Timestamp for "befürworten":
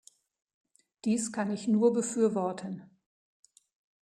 1.93-2.89